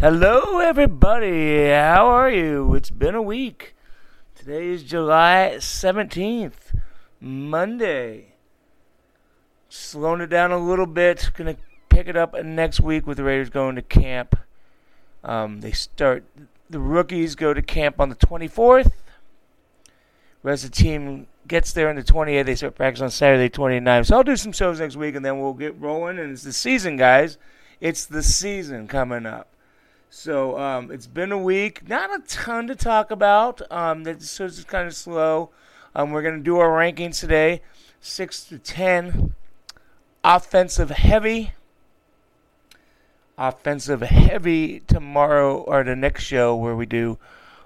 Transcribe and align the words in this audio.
Hello, 0.00 0.60
everybody. 0.60 1.70
How 1.70 2.06
are 2.06 2.30
you? 2.30 2.72
It's 2.76 2.88
been 2.88 3.16
a 3.16 3.20
week. 3.20 3.74
Today 4.36 4.68
is 4.68 4.84
July 4.84 5.54
17th, 5.56 6.78
Monday. 7.20 8.34
Slowing 9.68 10.20
it 10.20 10.28
down 10.28 10.52
a 10.52 10.56
little 10.56 10.86
bit. 10.86 11.32
Gonna 11.34 11.56
pick 11.88 12.06
it 12.06 12.16
up 12.16 12.40
next 12.44 12.78
week 12.78 13.08
with 13.08 13.16
the 13.16 13.24
Raiders 13.24 13.50
going 13.50 13.74
to 13.74 13.82
camp. 13.82 14.38
Um, 15.24 15.62
they 15.62 15.72
start. 15.72 16.22
The 16.70 16.78
rookies 16.78 17.34
go 17.34 17.52
to 17.52 17.60
camp 17.60 17.98
on 17.98 18.08
the 18.08 18.14
24th. 18.14 18.92
Rest 20.44 20.64
of 20.64 20.70
the 20.70 20.76
team 20.76 21.26
gets 21.48 21.72
there 21.72 21.88
on 21.88 21.96
the 21.96 22.04
28th. 22.04 22.46
They 22.46 22.54
start 22.54 22.76
practice 22.76 23.02
on 23.02 23.10
Saturday, 23.10 23.48
29th. 23.48 24.06
So 24.06 24.16
I'll 24.18 24.22
do 24.22 24.36
some 24.36 24.52
shows 24.52 24.78
next 24.78 24.94
week, 24.94 25.16
and 25.16 25.24
then 25.24 25.40
we'll 25.40 25.54
get 25.54 25.76
rolling. 25.80 26.20
And 26.20 26.30
it's 26.30 26.44
the 26.44 26.52
season, 26.52 26.96
guys. 26.96 27.36
It's 27.80 28.06
the 28.06 28.22
season 28.22 28.86
coming 28.86 29.26
up. 29.26 29.48
So 30.10 30.58
um, 30.58 30.90
it's 30.90 31.06
been 31.06 31.32
a 31.32 31.38
week. 31.38 31.88
Not 31.88 32.14
a 32.14 32.22
ton 32.26 32.66
to 32.68 32.74
talk 32.74 33.10
about. 33.10 33.60
Um, 33.70 34.20
so 34.20 34.46
it's 34.46 34.64
kind 34.64 34.86
of 34.86 34.94
slow. 34.94 35.50
Um, 35.94 36.10
we're 36.10 36.22
going 36.22 36.36
to 36.38 36.42
do 36.42 36.58
our 36.58 36.68
rankings 36.68 37.20
today, 37.20 37.62
six 38.00 38.44
to 38.44 38.58
ten. 38.58 39.34
Offensive 40.24 40.90
heavy. 40.90 41.52
Offensive 43.36 44.00
heavy 44.00 44.80
tomorrow 44.80 45.58
or 45.58 45.84
the 45.84 45.94
next 45.94 46.24
show 46.24 46.56
where 46.56 46.74
we 46.74 46.86
do 46.86 47.18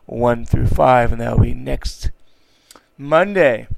one 0.06 0.44
through 0.44 0.66
five, 0.66 1.12
and 1.12 1.20
that'll 1.20 1.40
be 1.40 1.54
next 1.54 2.10
Monday. 2.98 3.68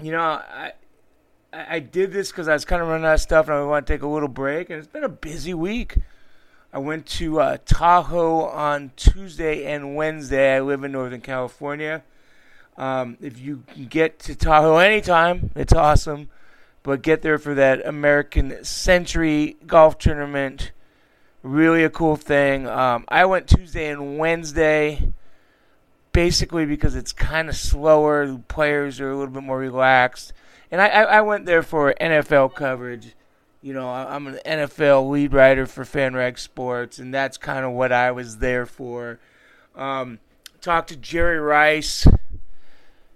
You 0.00 0.12
know, 0.12 0.20
I 0.20 0.72
I 1.52 1.78
did 1.78 2.12
this 2.12 2.30
because 2.30 2.48
I 2.48 2.52
was 2.52 2.64
kind 2.64 2.82
of 2.82 2.88
running 2.88 3.06
out 3.06 3.14
of 3.14 3.20
stuff, 3.20 3.46
and 3.46 3.56
I 3.56 3.62
want 3.62 3.86
to 3.86 3.92
take 3.92 4.02
a 4.02 4.08
little 4.08 4.28
break. 4.28 4.70
And 4.70 4.78
it's 4.78 4.88
been 4.88 5.04
a 5.04 5.08
busy 5.08 5.54
week. 5.54 5.96
I 6.74 6.78
went 6.78 7.06
to 7.06 7.40
uh, 7.40 7.58
Tahoe 7.64 8.46
on 8.46 8.90
Tuesday 8.96 9.64
and 9.64 9.94
Wednesday. 9.94 10.56
I 10.56 10.60
live 10.60 10.82
in 10.82 10.90
Northern 10.90 11.20
California. 11.20 12.02
Um, 12.76 13.16
if 13.20 13.38
you 13.38 13.62
get 13.88 14.18
to 14.20 14.34
Tahoe 14.34 14.78
anytime, 14.78 15.52
it's 15.54 15.72
awesome. 15.72 16.30
But 16.82 17.02
get 17.02 17.22
there 17.22 17.38
for 17.38 17.54
that 17.54 17.86
American 17.86 18.64
Century 18.64 19.56
Golf 19.68 19.98
Tournament. 19.98 20.72
Really 21.44 21.84
a 21.84 21.90
cool 21.90 22.16
thing. 22.16 22.66
Um, 22.66 23.04
I 23.06 23.24
went 23.24 23.46
Tuesday 23.46 23.88
and 23.88 24.18
Wednesday 24.18 25.12
basically 26.10 26.66
because 26.66 26.96
it's 26.96 27.12
kind 27.12 27.48
of 27.48 27.54
slower. 27.54 28.26
The 28.26 28.38
players 28.48 28.98
are 28.98 29.12
a 29.12 29.16
little 29.16 29.32
bit 29.32 29.44
more 29.44 29.60
relaxed. 29.60 30.32
And 30.72 30.80
I, 30.80 30.88
I, 30.88 31.02
I 31.02 31.20
went 31.20 31.46
there 31.46 31.62
for 31.62 31.94
NFL 32.00 32.56
coverage. 32.56 33.14
You 33.64 33.72
know, 33.72 33.88
I'm 33.88 34.26
an 34.26 34.40
NFL 34.44 35.08
lead 35.08 35.32
writer 35.32 35.64
for 35.64 35.84
FanRag 35.84 36.38
Sports, 36.38 36.98
and 36.98 37.14
that's 37.14 37.38
kind 37.38 37.64
of 37.64 37.72
what 37.72 37.92
I 37.92 38.10
was 38.10 38.36
there 38.36 38.66
for. 38.66 39.18
Um, 39.74 40.18
talked 40.60 40.90
to 40.90 40.96
Jerry 40.96 41.38
Rice. 41.38 42.06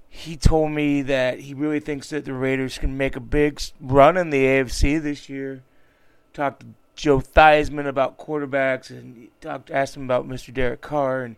He 0.08 0.38
told 0.38 0.70
me 0.70 1.02
that 1.02 1.40
he 1.40 1.52
really 1.52 1.80
thinks 1.80 2.08
that 2.08 2.24
the 2.24 2.32
Raiders 2.32 2.78
can 2.78 2.96
make 2.96 3.14
a 3.14 3.20
big 3.20 3.60
run 3.78 4.16
in 4.16 4.30
the 4.30 4.42
AFC 4.42 5.02
this 5.02 5.28
year. 5.28 5.64
Talked 6.32 6.60
to 6.60 6.66
Joe 6.96 7.20
Theismann 7.20 7.86
about 7.86 8.16
quarterbacks, 8.16 8.88
and 8.88 9.28
talked 9.42 9.70
asked 9.70 9.96
him 9.96 10.04
about 10.04 10.26
Mr. 10.26 10.54
Derek 10.54 10.80
Carr, 10.80 11.24
and 11.24 11.36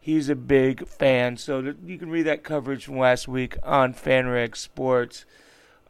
he's 0.00 0.28
a 0.28 0.34
big 0.34 0.88
fan. 0.88 1.36
So 1.36 1.72
you 1.86 1.98
can 1.98 2.10
read 2.10 2.26
that 2.26 2.42
coverage 2.42 2.86
from 2.86 2.98
last 2.98 3.28
week 3.28 3.56
on 3.62 3.94
FanRag 3.94 4.56
Sports. 4.56 5.24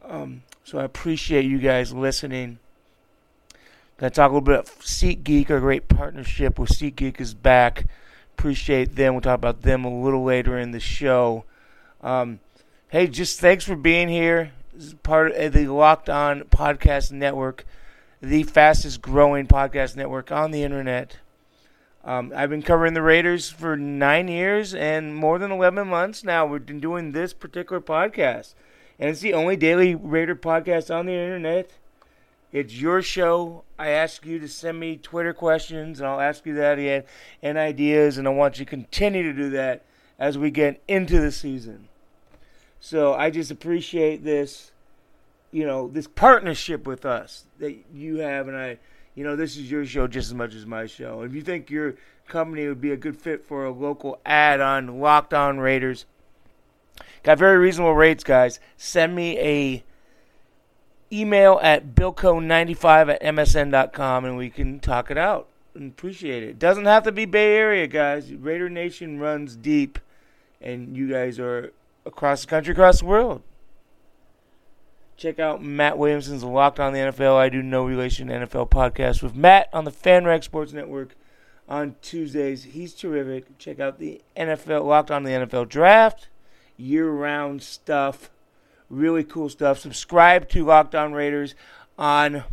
Um, 0.04 0.42
so 0.64 0.78
I 0.78 0.84
appreciate 0.84 1.44
you 1.44 1.58
guys 1.58 1.92
listening. 1.92 2.58
Gonna 3.98 4.10
talk 4.10 4.30
a 4.30 4.34
little 4.34 4.40
bit 4.40 4.54
about 4.54 4.66
SeatGeek. 4.66 5.50
Our 5.50 5.60
great 5.60 5.88
partnership 5.88 6.58
with 6.58 6.70
SeatGeek 6.70 7.20
is 7.20 7.34
back. 7.34 7.86
Appreciate 8.38 8.96
them. 8.96 9.14
We'll 9.14 9.20
talk 9.20 9.34
about 9.34 9.62
them 9.62 9.84
a 9.84 10.00
little 10.00 10.24
later 10.24 10.58
in 10.58 10.70
the 10.70 10.80
show. 10.80 11.44
Um, 12.02 12.40
hey, 12.88 13.06
just 13.06 13.40
thanks 13.40 13.64
for 13.64 13.76
being 13.76 14.08
here. 14.08 14.52
This 14.72 14.86
is 14.86 14.94
part 14.94 15.32
of 15.32 15.52
the 15.52 15.66
Locked 15.66 16.08
On 16.08 16.42
Podcast 16.44 17.12
Network, 17.12 17.66
the 18.22 18.44
fastest 18.44 19.02
growing 19.02 19.46
podcast 19.46 19.96
network 19.96 20.32
on 20.32 20.50
the 20.50 20.62
internet. 20.62 21.18
Um, 22.02 22.32
I've 22.34 22.48
been 22.48 22.62
covering 22.62 22.94
the 22.94 23.02
Raiders 23.02 23.50
for 23.50 23.76
nine 23.76 24.28
years 24.28 24.74
and 24.74 25.14
more 25.14 25.38
than 25.38 25.52
11 25.52 25.86
months 25.86 26.24
now. 26.24 26.46
We've 26.46 26.64
been 26.64 26.80
doing 26.80 27.12
this 27.12 27.34
particular 27.34 27.82
podcast. 27.82 28.54
And 29.00 29.08
it's 29.08 29.20
the 29.20 29.32
only 29.32 29.56
daily 29.56 29.94
Raider 29.94 30.36
podcast 30.36 30.94
on 30.94 31.06
the 31.06 31.14
internet. 31.14 31.70
It's 32.52 32.74
your 32.74 33.00
show. 33.00 33.64
I 33.78 33.88
ask 33.88 34.26
you 34.26 34.38
to 34.38 34.46
send 34.46 34.78
me 34.78 34.98
Twitter 34.98 35.32
questions, 35.32 36.00
and 36.00 36.06
I'll 36.06 36.20
ask 36.20 36.44
you 36.44 36.54
that 36.56 36.78
again, 36.78 37.04
and 37.42 37.56
ideas, 37.56 38.18
and 38.18 38.28
I 38.28 38.30
want 38.30 38.58
you 38.58 38.66
to 38.66 38.70
continue 38.70 39.22
to 39.22 39.32
do 39.32 39.48
that 39.50 39.84
as 40.18 40.36
we 40.36 40.50
get 40.50 40.82
into 40.86 41.18
the 41.18 41.32
season. 41.32 41.88
So 42.78 43.14
I 43.14 43.30
just 43.30 43.50
appreciate 43.50 44.22
this, 44.22 44.70
you 45.50 45.66
know, 45.66 45.88
this 45.88 46.06
partnership 46.06 46.86
with 46.86 47.06
us 47.06 47.46
that 47.58 47.74
you 47.94 48.18
have, 48.18 48.48
and 48.48 48.56
I, 48.56 48.78
you 49.14 49.24
know, 49.24 49.34
this 49.34 49.56
is 49.56 49.70
your 49.70 49.86
show 49.86 50.08
just 50.08 50.28
as 50.28 50.34
much 50.34 50.54
as 50.54 50.66
my 50.66 50.84
show. 50.84 51.22
If 51.22 51.32
you 51.32 51.40
think 51.40 51.70
your 51.70 51.94
company 52.28 52.68
would 52.68 52.82
be 52.82 52.92
a 52.92 52.98
good 52.98 53.16
fit 53.16 53.46
for 53.46 53.64
a 53.64 53.70
local 53.70 54.20
ad 54.26 54.60
on 54.60 55.00
Locked 55.00 55.32
On 55.32 55.58
Raiders, 55.58 56.04
got 57.22 57.38
very 57.38 57.58
reasonable 57.58 57.94
rates, 57.94 58.24
guys. 58.24 58.60
Send 58.76 59.14
me 59.14 59.38
a 59.38 59.84
email 61.12 61.58
at 61.62 61.94
billco95 61.94 63.14
at 63.14 63.22
msn.com 63.22 64.24
and 64.24 64.36
we 64.36 64.48
can 64.48 64.78
talk 64.78 65.10
it 65.10 65.18
out 65.18 65.48
appreciate 65.76 66.42
it. 66.42 66.58
Doesn't 66.58 66.86
have 66.86 67.04
to 67.04 67.12
be 67.12 67.24
Bay 67.24 67.56
Area, 67.56 67.86
guys. 67.86 68.32
Raider 68.32 68.68
Nation 68.68 69.18
runs 69.18 69.56
deep, 69.56 69.98
and 70.60 70.96
you 70.96 71.10
guys 71.10 71.38
are 71.38 71.72
across 72.04 72.42
the 72.42 72.46
country, 72.48 72.72
across 72.72 73.00
the 73.00 73.06
world. 73.06 73.42
Check 75.16 75.38
out 75.38 75.62
Matt 75.62 75.98
Williamson's 75.98 76.42
Locked 76.42 76.80
on 76.80 76.92
the 76.92 76.98
NFL. 76.98 77.36
I 77.36 77.50
do 77.50 77.62
No 77.62 77.84
Relation 77.84 78.28
NFL 78.28 78.70
podcast 78.70 79.22
with 79.22 79.34
Matt 79.34 79.68
on 79.72 79.84
the 79.84 79.90
FanRag 79.90 80.42
Sports 80.44 80.72
Network 80.72 81.14
on 81.68 81.96
Tuesdays. 82.00 82.64
He's 82.64 82.94
terrific. 82.94 83.58
Check 83.58 83.80
out 83.80 83.98
the 83.98 84.22
NFL 84.36 84.84
Locked 84.84 85.10
on 85.10 85.24
the 85.24 85.30
NFL 85.30 85.68
Draft, 85.68 86.28
year-round 86.80 87.62
stuff, 87.62 88.30
really 88.88 89.24
cool 89.24 89.48
stuff. 89.48 89.78
Subscribe 89.78 90.48
to 90.50 90.64
Locked 90.64 90.94
On 90.94 91.12
Raiders 91.12 91.54
on 91.98 92.44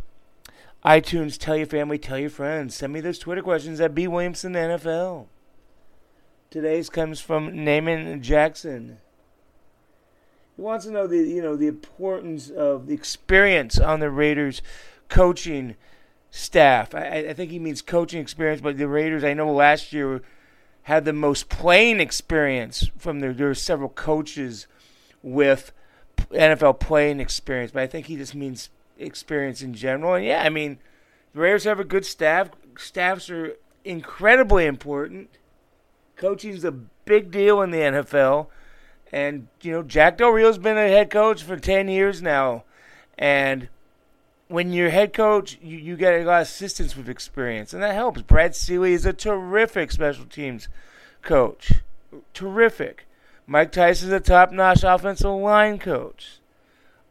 iTunes. 0.86 1.38
Tell 1.38 1.58
your 1.58 1.66
family, 1.66 1.98
tell 1.98 2.20
your 2.20 2.30
friends. 2.30 2.76
Send 2.76 2.94
me 2.94 3.02
those 3.02 3.20
Twitter 3.20 3.42
questions 3.42 3.80
at 3.80 3.96
B 3.96 4.08
Williamson 4.08 4.54
NFL. 4.54 5.28
Today's 6.50 6.90
comes 6.90 7.20
from 7.20 7.66
Naaman 7.66 8.22
Jackson. 8.22 9.00
He 10.56 10.62
wants 10.62 10.86
to 10.86 10.92
know 10.92 11.06
the 11.06 11.18
you 11.18 11.42
know 11.42 11.56
the 11.56 11.68
importance 11.68 12.50
of 12.50 12.88
the 12.88 12.94
experience 12.94 13.78
on 13.78 14.00
the 14.00 14.10
Raiders 14.10 14.62
coaching 15.10 15.76
staff. 16.32 16.96
I, 16.96 17.28
I 17.30 17.34
think 17.34 17.52
he 17.52 17.60
means 17.60 17.82
coaching 17.82 18.22
experience, 18.22 18.62
but 18.62 18.78
the 18.78 18.88
Raiders 18.88 19.24
I 19.24 19.34
know 19.34 19.52
last 19.52 19.94
year 19.94 20.22
had 20.88 21.04
the 21.04 21.12
most 21.12 21.50
playing 21.50 22.00
experience 22.00 22.90
from 22.98 23.20
their 23.20 23.34
there 23.34 23.48
were 23.48 23.54
several 23.54 23.90
coaches 23.90 24.68
with 25.22 25.74
NFL 26.32 26.80
playing 26.80 27.20
experience, 27.20 27.72
but 27.72 27.84
I 27.84 27.88
think 27.88 28.06
he 28.06 28.16
just 28.16 28.34
means 28.34 28.70
experience 28.98 29.62
in 29.62 29.74
general. 29.74 30.14
And 30.14 30.24
yeah, 30.24 30.42
I 30.44 30.48
mean 30.48 30.80
the 31.34 31.42
Raiders 31.42 31.66
have 31.66 31.82
a 31.82 31.84
good 31.84 32.06
staff. 32.06 32.52
Staffs 32.78 33.30
are 33.30 33.58
incredibly 33.84 34.66
important. 34.66 35.30
Coaching's 36.16 36.64
a 36.64 36.72
big 36.72 37.32
deal 37.32 37.62
in 37.62 37.72
the 37.72 37.80
NFL. 37.80 38.48
And, 39.12 39.50
you 39.62 39.74
know, 39.74 39.84
Jack 39.84 40.18
Del 40.18 40.30
Rio's 40.30 40.58
been 40.58 40.78
a 40.78 40.88
head 40.88 41.10
coach 41.10 41.44
for 41.44 41.58
10 41.58 41.90
years 41.90 42.22
now. 42.22 42.64
And 43.18 43.68
when 44.48 44.72
you're 44.72 44.90
head 44.90 45.14
coach, 45.14 45.58
you, 45.62 45.78
you 45.78 45.96
get 45.98 46.14
a 46.14 46.24
lot 46.24 46.42
of 46.42 46.48
assistance 46.48 46.96
with 46.96 47.10
experience, 47.10 47.74
and 47.74 47.84
that 47.84 47.94
helps. 47.94 48.22
Brad 48.22 48.56
Seely 48.56 48.94
is 48.94 49.06
a 49.06 49.14
terrific 49.14 49.92
special 49.92 50.26
teams 50.26 50.70
coach. 51.22 51.74
Terrific. 52.34 53.06
Mike 53.46 53.72
Tice's 53.72 54.12
a 54.12 54.20
top 54.20 54.52
notch 54.52 54.84
offensive 54.84 55.32
line 55.32 55.80
coach. 55.80 56.40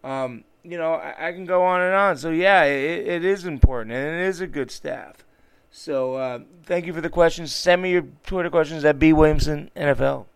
Um, 0.03 0.45
you 0.63 0.79
know, 0.79 0.95
I, 0.95 1.29
I, 1.29 1.33
can 1.33 1.47
go 1.47 1.63
on 1.63 1.81
and 1.81 1.95
on. 1.95 2.17
So, 2.17 2.31
yeah, 2.31 2.65
it, 2.65 3.07
it 3.07 3.25
is 3.25 3.45
important, 3.45 3.93
and 3.93 4.21
it 4.21 4.27
is 4.27 4.41
a 4.41 4.47
good 4.47 4.71
staff. 4.71 5.25
So, 5.71 6.15
uh, 6.15 6.41
thank 6.65 6.87
you 6.87 6.93
for 6.93 7.01
the 7.01 7.11
questions. 7.11 7.55
Send 7.55 7.83
me 7.83 7.93
your 7.93 8.07
Twitter 8.25 8.51
questions 8.51 8.85
at 8.85 8.99
B. 8.99 9.13
Williamson 9.13 9.71
NFL. 9.77 10.27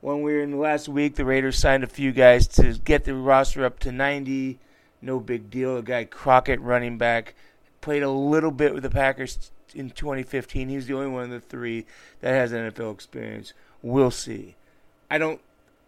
When 0.00 0.22
we 0.22 0.34
were 0.34 0.40
in 0.40 0.52
the 0.52 0.56
last 0.56 0.88
week, 0.88 1.16
the 1.16 1.24
Raiders 1.24 1.58
signed 1.58 1.82
a 1.82 1.88
few 1.88 2.12
guys 2.12 2.46
to 2.48 2.74
get 2.74 3.04
the 3.04 3.14
roster 3.14 3.64
up 3.64 3.78
to 3.80 3.92
90 3.92 4.58
no 5.00 5.20
big 5.20 5.50
deal. 5.50 5.76
A 5.76 5.82
guy 5.82 6.04
Crockett, 6.04 6.60
running 6.60 6.98
back, 6.98 7.34
played 7.80 8.02
a 8.02 8.10
little 8.10 8.50
bit 8.50 8.74
with 8.74 8.82
the 8.82 8.90
Packers 8.90 9.50
in 9.74 9.90
2015. 9.90 10.68
He's 10.68 10.86
the 10.86 10.94
only 10.94 11.08
one 11.08 11.24
of 11.24 11.30
the 11.30 11.40
three 11.40 11.86
that 12.20 12.30
has 12.30 12.52
NFL 12.52 12.94
experience. 12.94 13.52
We'll 13.82 14.10
see. 14.10 14.56
I 15.10 15.18
don't. 15.18 15.40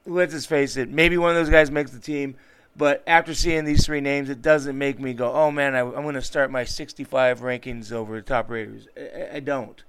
Let's 0.06 0.32
just 0.32 0.49
face 0.49 0.76
it. 0.76 0.88
Maybe 0.88 1.19
one 1.19 1.31
of 1.31 1.37
those 1.37 1.50
guys 1.50 1.70
makes 1.70 1.90
the 1.90 2.00
team. 2.00 2.37
But 2.76 3.02
after 3.08 3.34
seeing 3.34 3.64
these 3.64 3.84
three 3.84 4.00
names, 4.00 4.31
it 4.31 4.40
doesn't 4.40 4.78
make 4.78 5.00
me 5.00 5.12
go, 5.12 5.32
"Oh 5.32 5.50
man, 5.50 5.75
I, 5.75 5.81
am 5.81 6.02
going 6.02 6.14
to 6.14 6.22
start 6.22 6.50
my 6.50 6.64
65 6.64 7.40
rankings 7.40 7.90
over 7.90 8.16
the 8.16 8.22
top 8.22 8.49
Raiders." 8.49 8.87
I, 8.96 9.37
I 9.37 9.40
don't. 9.40 9.82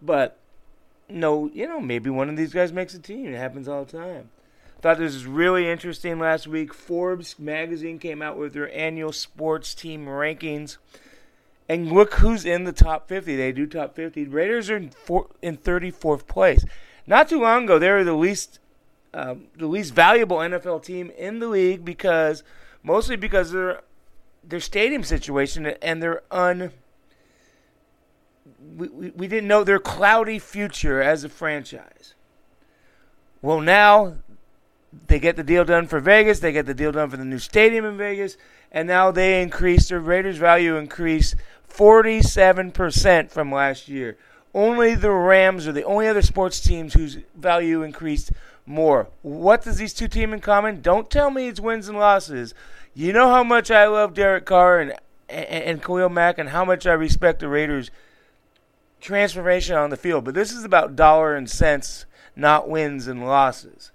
But 0.00 0.38
no, 1.08 1.50
you 1.52 1.66
know, 1.66 1.80
maybe 1.80 2.10
one 2.10 2.28
of 2.28 2.36
these 2.36 2.52
guys 2.52 2.72
makes 2.72 2.94
a 2.94 3.00
team. 3.00 3.34
It 3.34 3.36
happens 3.36 3.66
all 3.66 3.84
the 3.84 3.98
time. 3.98 4.30
Thought 4.80 4.98
this 4.98 5.14
was 5.14 5.26
really 5.26 5.68
interesting 5.68 6.18
last 6.18 6.46
week. 6.46 6.74
Forbes 6.74 7.38
magazine 7.38 7.98
came 7.98 8.20
out 8.20 8.36
with 8.36 8.52
their 8.52 8.72
annual 8.76 9.12
sports 9.12 9.74
team 9.74 10.06
rankings. 10.06 10.76
And 11.68 11.90
look 11.90 12.14
who's 12.14 12.44
in 12.44 12.64
the 12.64 12.72
top 12.72 13.08
50. 13.08 13.34
They 13.34 13.52
do 13.52 13.66
top 13.66 13.96
50. 13.96 14.26
Raiders 14.26 14.70
are 14.70 14.76
in, 14.76 14.90
four, 14.90 15.28
in 15.42 15.56
34th 15.56 16.26
place. 16.26 16.64
Not 17.06 17.28
too 17.28 17.40
long 17.40 17.64
ago, 17.64 17.78
they 17.78 17.90
were 17.90 18.04
the 18.04 18.14
least 18.14 18.60
um, 19.14 19.46
the 19.56 19.66
least 19.66 19.94
valuable 19.94 20.38
NFL 20.38 20.84
team 20.84 21.10
in 21.16 21.38
the 21.38 21.48
league 21.48 21.84
because 21.84 22.42
mostly 22.82 23.16
because 23.16 23.48
of 23.48 23.54
their 23.54 23.80
their 24.44 24.60
stadium 24.60 25.02
situation 25.02 25.66
and 25.66 26.02
their 26.02 26.22
un 26.30 26.70
we, 28.76 28.88
we, 28.88 29.10
we 29.10 29.26
didn't 29.26 29.48
know 29.48 29.64
their 29.64 29.78
cloudy 29.78 30.38
future 30.38 31.00
as 31.00 31.24
a 31.24 31.28
franchise. 31.28 32.14
Well, 33.40 33.60
now 33.60 34.16
they 35.06 35.18
get 35.18 35.36
the 35.36 35.44
deal 35.44 35.64
done 35.64 35.86
for 35.86 36.00
Vegas. 36.00 36.40
They 36.40 36.52
get 36.52 36.66
the 36.66 36.74
deal 36.74 36.92
done 36.92 37.10
for 37.10 37.16
the 37.16 37.24
new 37.24 37.38
stadium 37.38 37.84
in 37.84 37.96
Vegas, 37.96 38.36
and 38.72 38.88
now 38.88 39.10
they 39.10 39.42
increase 39.42 39.88
their 39.88 40.00
Raiders' 40.00 40.38
value 40.38 40.76
increase 40.76 41.34
47% 41.72 43.30
from 43.30 43.52
last 43.52 43.88
year. 43.88 44.16
Only 44.54 44.94
the 44.94 45.10
Rams 45.10 45.66
are 45.66 45.72
the 45.72 45.84
only 45.84 46.08
other 46.08 46.22
sports 46.22 46.60
teams 46.60 46.94
whose 46.94 47.18
value 47.36 47.82
increased 47.82 48.32
more. 48.64 49.08
What 49.22 49.62
does 49.62 49.76
these 49.76 49.92
two 49.92 50.08
teams 50.08 50.32
in 50.32 50.40
common? 50.40 50.80
Don't 50.80 51.10
tell 51.10 51.30
me 51.30 51.48
it's 51.48 51.60
wins 51.60 51.88
and 51.88 51.98
losses. 51.98 52.54
You 52.94 53.12
know 53.12 53.28
how 53.28 53.44
much 53.44 53.70
I 53.70 53.86
love 53.86 54.14
Derek 54.14 54.46
Carr 54.46 54.80
and 54.80 54.94
and, 55.28 55.46
and 55.46 55.82
Khalil 55.82 56.08
Mack, 56.08 56.38
and 56.38 56.50
how 56.50 56.64
much 56.64 56.86
I 56.86 56.92
respect 56.92 57.40
the 57.40 57.48
Raiders' 57.48 57.90
transformation 59.00 59.76
on 59.76 59.90
the 59.90 59.96
field. 59.96 60.24
But 60.24 60.34
this 60.34 60.52
is 60.52 60.64
about 60.64 60.96
dollar 60.96 61.34
and 61.34 61.50
cents, 61.50 62.06
not 62.34 62.68
wins 62.68 63.06
and 63.06 63.24
losses. 63.24 63.90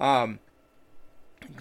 Um, 0.00 0.38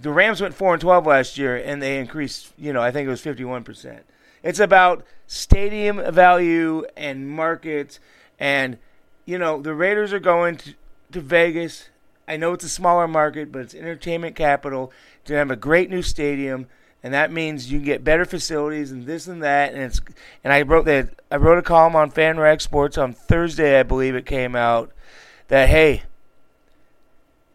the 0.02 0.12
Rams 0.12 0.42
went 0.42 0.56
four 0.56 0.74
and 0.74 0.82
twelve 0.82 1.06
last 1.06 1.38
year, 1.38 1.56
and 1.58 1.82
they 1.82 2.00
increased. 2.00 2.54
You 2.58 2.74
know, 2.74 2.82
I 2.82 2.92
think 2.92 3.08
it 3.08 3.10
was 3.10 3.22
fifty 3.22 3.44
one 3.44 3.64
percent. 3.64 4.06
It's 4.42 4.60
about 4.60 5.06
stadium 5.28 6.02
value 6.14 6.86
and 6.96 7.30
markets, 7.30 8.00
and 8.40 8.78
you 9.26 9.38
know 9.38 9.62
the 9.62 9.74
Raiders 9.74 10.14
are 10.14 10.20
going 10.20 10.58
to, 10.58 10.74
to 11.12 11.22
Vegas. 11.22 11.90
I 12.28 12.38
know 12.38 12.54
it's 12.54 12.64
a 12.64 12.70
smaller 12.70 13.08
market, 13.08 13.52
but 13.52 13.62
it's 13.62 13.76
entertainment 13.76 14.36
capital. 14.36 14.92
To 15.26 15.34
have 15.34 15.52
a 15.52 15.56
great 15.56 15.90
new 15.90 16.02
stadium, 16.02 16.68
and 17.04 17.14
that 17.14 17.32
means 17.32 17.72
you 17.72 17.80
can 17.80 17.86
get 17.86 18.04
better 18.04 18.26
facilities 18.26 18.92
and 18.92 19.06
this 19.06 19.28
and 19.28 19.44
that. 19.44 19.74
And 19.74 19.84
it's 19.84 20.02
and 20.44 20.54
I 20.54 20.62
wrote 20.62 20.86
that 20.86 21.10
I 21.30 21.36
wrote 21.36 21.58
a 21.58 21.64
column 21.64 21.96
on 21.96 22.12
FanRag 22.12 22.62
Sports 22.62 22.98
on 22.98 23.14
Thursday, 23.14 23.80
I 23.80 23.84
believe 23.84 24.16
it 24.16 24.26
came 24.26 24.56
out. 24.56 24.92
That 25.50 25.70
hey, 25.70 26.04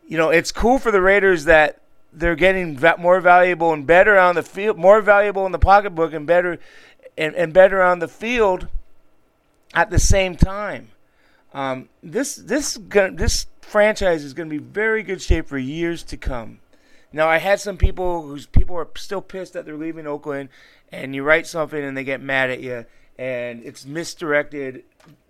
you 0.06 0.18
know, 0.18 0.30
it's 0.30 0.52
cool 0.52 0.78
for 0.78 0.90
the 0.90 1.00
Raiders 1.00 1.44
that 1.44 1.80
they're 2.12 2.36
getting 2.36 2.78
more 2.98 3.20
valuable 3.20 3.72
and 3.72 3.86
better 3.86 4.18
on 4.18 4.34
the 4.34 4.42
field, 4.42 4.78
more 4.78 5.00
valuable 5.00 5.46
in 5.46 5.52
the 5.52 5.58
pocketbook 5.58 6.12
and 6.12 6.26
better 6.26 6.58
and, 7.16 7.34
and 7.34 7.52
better 7.52 7.82
on 7.82 7.98
the 7.98 8.08
field 8.08 8.68
at 9.74 9.90
the 9.90 9.98
same 9.98 10.36
time. 10.36 10.88
Um, 11.52 11.88
this 12.02 12.34
this 12.34 12.78
this 12.90 13.46
franchise 13.60 14.24
is 14.24 14.34
going 14.34 14.48
to 14.48 14.58
be 14.58 14.62
very 14.62 15.02
good 15.02 15.22
shape 15.22 15.46
for 15.46 15.58
years 15.58 16.02
to 16.04 16.16
come. 16.16 16.58
Now, 17.12 17.28
I 17.28 17.38
had 17.38 17.60
some 17.60 17.76
people 17.76 18.22
whose 18.22 18.46
people 18.46 18.76
are 18.76 18.88
still 18.96 19.20
pissed 19.20 19.52
that 19.52 19.64
they're 19.64 19.76
leaving 19.76 20.06
Oakland, 20.06 20.48
and 20.90 21.14
you 21.14 21.22
write 21.22 21.46
something 21.46 21.82
and 21.82 21.96
they 21.96 22.02
get 22.02 22.20
mad 22.20 22.50
at 22.50 22.60
you, 22.60 22.86
and 23.18 23.62
it's 23.64 23.84
misdirected 23.84 24.84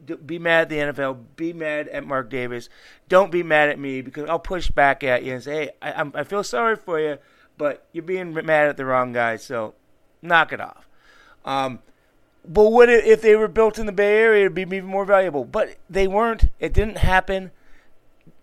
be 0.05 0.39
mad 0.39 0.63
at 0.63 0.69
the 0.69 1.03
NFL. 1.03 1.19
Be 1.37 1.53
mad 1.53 1.89
at 1.89 2.07
Mark 2.07 2.31
Davis. 2.31 2.69
Don't 3.09 3.31
be 3.31 3.43
mad 3.43 3.69
at 3.69 3.79
me 3.79 4.03
because 4.03 4.29
I'll 4.29 4.39
push 4.39 4.71
back 4.71 5.03
at 5.03 5.25
you 5.25 5.35
and 5.35 5.43
say, 5.43 5.55
hey, 5.55 5.71
I, 5.83 5.93
I'm, 5.93 6.13
I 6.15 6.25
feel 6.25 6.45
sorry 6.45 6.77
for 6.77 7.01
you, 7.01 7.19
but 7.57 7.87
you're 7.93 8.05
being 8.05 8.35
mad 8.35 8.69
at 8.69 8.77
the 8.77 8.85
wrong 8.85 9.13
guy. 9.13 9.37
So 9.37 9.75
knock 10.23 10.53
it 10.53 10.61
off. 10.61 10.89
Um, 11.45 11.81
but 12.47 12.71
what 12.71 12.89
if 12.89 13.23
they 13.23 13.37
were 13.37 13.49
built 13.49 13.79
in 13.79 13.87
the 13.87 13.93
Bay 13.93 14.19
Area? 14.19 14.43
It'd 14.43 14.55
be 14.55 14.63
even 14.63 14.85
more 14.85 15.05
valuable. 15.05 15.45
But 15.45 15.77
they 15.89 16.07
weren't. 16.07 16.51
It 16.61 16.75
didn't 16.75 16.99
happen. 16.99 17.51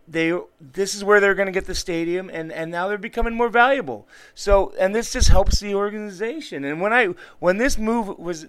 They 0.08 0.34
this 0.60 0.96
is 0.96 1.04
where 1.04 1.20
they're 1.20 1.36
going 1.36 1.46
to 1.46 1.52
get 1.52 1.68
the 1.68 1.76
stadium, 1.76 2.30
and, 2.34 2.52
and 2.52 2.72
now 2.72 2.88
they're 2.88 2.98
becoming 2.98 3.36
more 3.36 3.48
valuable. 3.48 4.08
So 4.34 4.74
and 4.80 4.94
this 4.96 5.14
just 5.14 5.30
helps 5.30 5.60
the 5.60 5.76
organization. 5.76 6.66
And 6.66 6.82
when 6.82 6.92
I 6.92 7.10
when 7.40 7.58
this 7.58 7.78
move 7.78 8.18
was 8.18 8.48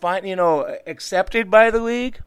fine, 0.00 0.26
you 0.26 0.36
know, 0.36 0.76
accepted 0.86 1.50
by 1.50 1.70
the 1.70 1.80
league, 1.80 2.20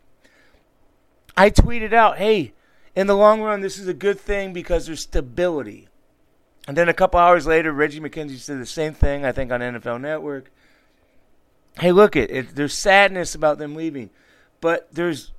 I 1.38 1.50
tweeted 1.50 1.94
out, 1.94 2.18
"Hey, 2.18 2.54
in 2.96 3.08
the 3.08 3.16
long 3.16 3.42
run, 3.42 3.62
this 3.62 3.78
is 3.78 3.88
a 3.88 3.94
good 3.94 4.20
thing 4.20 4.54
because 4.54 4.86
there's 4.86 5.02
stability." 5.02 5.88
And 6.68 6.78
then 6.78 6.90
a 6.90 6.94
couple 6.94 7.20
hours 7.20 7.48
later, 7.48 7.72
Reggie 7.72 8.00
McKenzie 8.00 8.38
said 8.38 8.60
the 8.60 8.66
same 8.66 8.94
thing. 8.94 9.26
I 9.26 9.32
think 9.32 9.52
on 9.52 9.62
NFL 9.62 10.02
Network. 10.02 10.52
Hey, 11.80 11.92
look 11.92 12.16
it, 12.16 12.30
it 12.30 12.56
there's 12.56 12.74
sadness 12.74 13.36
about 13.36 13.58
them 13.58 13.76
leaving, 13.76 14.10
but 14.60 14.94
there's 14.94 15.32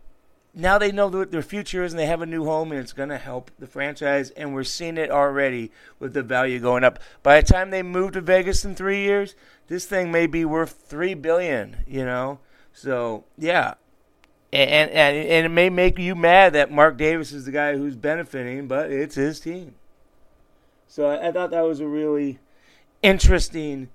now 0.54 0.78
they 0.78 0.90
know 0.90 1.08
what 1.08 1.30
their 1.30 1.42
future 1.42 1.84
is 1.84 1.92
and 1.92 1.98
they 1.98 2.06
have 2.06 2.22
a 2.22 2.26
new 2.26 2.44
home 2.44 2.72
and 2.72 2.80
it's 2.80 2.92
going 2.92 3.08
to 3.08 3.18
help 3.18 3.50
the 3.58 3.66
franchise 3.66 4.30
and 4.30 4.52
we're 4.52 4.64
seeing 4.64 4.96
it 4.96 5.10
already 5.10 5.70
with 5.98 6.12
the 6.12 6.22
value 6.22 6.58
going 6.58 6.82
up 6.82 6.98
by 7.22 7.40
the 7.40 7.46
time 7.46 7.70
they 7.70 7.82
move 7.82 8.12
to 8.12 8.20
vegas 8.20 8.64
in 8.64 8.74
three 8.74 9.02
years 9.02 9.34
this 9.70 9.86
thing 9.86 10.12
may 10.12 10.26
be 10.26 10.44
worth 10.44 10.82
three 10.86 11.14
billion 11.14 11.78
you 11.88 12.04
know? 12.04 12.40
So 12.74 13.24
yeah. 13.38 13.74
And, 14.52 14.90
and 14.90 15.16
and 15.16 15.46
it 15.46 15.50
may 15.50 15.70
make 15.70 15.98
you 15.98 16.14
mad 16.14 16.52
that 16.52 16.70
mark 16.70 16.98
davis 16.98 17.32
is 17.32 17.46
the 17.46 17.52
guy 17.52 17.76
who's 17.76 17.96
benefiting 17.96 18.68
but 18.68 18.90
it's 18.90 19.14
his 19.14 19.40
team. 19.40 19.76
So 20.86 21.06
i, 21.06 21.28
I 21.28 21.32
thought 21.32 21.50
that 21.52 21.62
was 21.62 21.80
a 21.80 21.86
really 21.86 22.38
interesting 23.02 23.88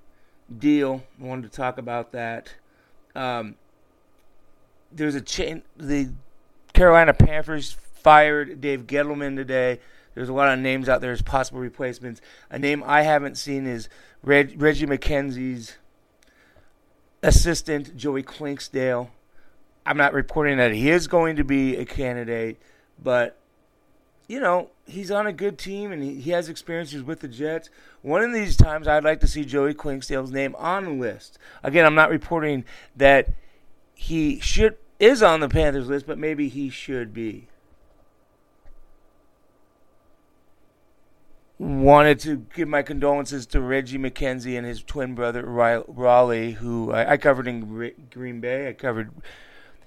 deal. 0.58 1.04
I 1.20 1.24
wanted 1.24 1.50
to 1.50 1.56
talk 1.56 1.78
about 1.78 2.12
that. 2.12 2.54
Um, 3.14 3.56
there's 4.92 5.14
a 5.14 5.20
chain 5.20 5.62
the 5.76 6.10
Carolina 6.72 7.14
Panthers 7.14 7.72
fired 7.72 8.60
Dave 8.60 8.86
Gettleman 8.86 9.36
today. 9.36 9.80
There's 10.14 10.28
a 10.28 10.32
lot 10.32 10.52
of 10.52 10.58
names 10.58 10.88
out 10.88 11.00
there 11.00 11.12
as 11.12 11.22
possible 11.22 11.60
replacements. 11.60 12.20
A 12.50 12.58
name 12.58 12.82
I 12.86 13.02
haven't 13.02 13.36
seen 13.36 13.66
is 13.66 13.88
Reg, 14.26 14.60
Reggie 14.60 14.86
McKenzie's 14.86 15.78
assistant, 17.22 17.96
Joey 17.96 18.24
Clinkscales. 18.24 19.08
I'm 19.86 19.96
not 19.96 20.12
reporting 20.12 20.58
that 20.58 20.72
he 20.72 20.90
is 20.90 21.06
going 21.06 21.36
to 21.36 21.44
be 21.44 21.76
a 21.76 21.84
candidate, 21.84 22.60
but 23.02 23.38
you 24.26 24.40
know, 24.40 24.70
he's 24.84 25.12
on 25.12 25.28
a 25.28 25.32
good 25.32 25.56
team 25.56 25.92
and 25.92 26.02
he, 26.02 26.20
he 26.20 26.32
has 26.32 26.48
experiences 26.48 27.04
with 27.04 27.20
the 27.20 27.28
Jets. 27.28 27.70
One 28.02 28.24
of 28.24 28.32
these 28.32 28.56
times, 28.56 28.88
I'd 28.88 29.04
like 29.04 29.20
to 29.20 29.28
see 29.28 29.44
Joey 29.44 29.74
Clinkscales' 29.74 30.32
name 30.32 30.56
on 30.56 30.84
the 30.84 30.90
list. 30.90 31.38
Again, 31.62 31.86
I'm 31.86 31.94
not 31.94 32.10
reporting 32.10 32.64
that 32.96 33.28
he 33.94 34.40
should 34.40 34.76
is 34.98 35.22
on 35.22 35.38
the 35.38 35.48
Panthers 35.48 35.88
list, 35.88 36.06
but 36.06 36.18
maybe 36.18 36.48
he 36.48 36.68
should 36.68 37.14
be. 37.14 37.46
Wanted 41.58 42.20
to 42.20 42.44
give 42.54 42.68
my 42.68 42.82
condolences 42.82 43.46
to 43.46 43.60
Reggie 43.62 43.98
McKenzie 43.98 44.58
and 44.58 44.66
his 44.66 44.82
twin 44.82 45.14
brother 45.14 45.42
Raleigh, 45.42 46.52
who 46.52 46.92
I, 46.92 47.12
I 47.12 47.16
covered 47.16 47.48
in 47.48 47.92
Green 48.10 48.40
Bay. 48.40 48.68
I 48.68 48.74
covered 48.74 49.10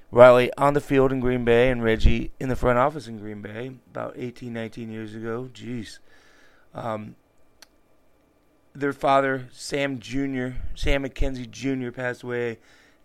Raleigh 0.09 0.51
on 0.57 0.73
the 0.73 0.81
field 0.81 1.11
in 1.11 1.19
Green 1.19 1.45
Bay 1.45 1.69
and 1.69 1.83
Reggie 1.83 2.31
in 2.39 2.49
the 2.49 2.55
front 2.55 2.79
office 2.79 3.07
in 3.07 3.19
Green 3.19 3.43
Bay 3.43 3.73
about 3.91 4.15
18, 4.17 4.51
19 4.51 4.91
years 4.91 5.13
ago. 5.13 5.49
Jeez. 5.53 5.99
Um, 6.73 7.15
their 8.73 8.93
father, 8.93 9.47
Sam 9.51 9.99
Jr., 9.99 10.49
Sam 10.73 11.03
McKenzie 11.03 11.49
Jr., 11.49 11.91
passed 11.91 12.23
away 12.23 12.57